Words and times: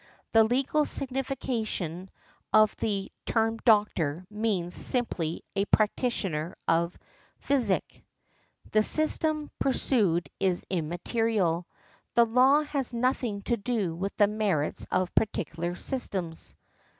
The 0.31 0.43
legal 0.43 0.83
signification 0.83 2.09
of 2.51 2.75
the 2.77 3.11
term 3.27 3.57
doctor 3.57 4.25
means 4.31 4.73
simply 4.73 5.43
a 5.55 5.65
practitioner 5.65 6.55
of 6.67 6.97
physic. 7.39 8.03
The 8.71 8.81
system 8.81 9.51
pursued 9.59 10.27
is 10.39 10.65
immaterial. 10.71 11.67
The 12.15 12.25
law 12.25 12.63
has 12.63 12.91
nothing 12.95 13.43
to 13.43 13.57
do 13.57 13.93
with 13.93 14.17
the 14.17 14.25
merits 14.25 14.87
of 14.89 15.13
particular 15.13 15.75
systems." 15.75 16.55